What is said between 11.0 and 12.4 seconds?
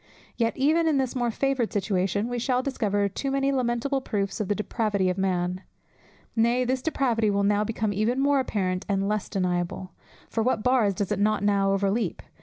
it not now overleap?